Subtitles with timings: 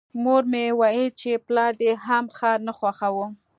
[0.23, 3.25] مور یې ویل چې پلار دې هم ښار نه خوښاوه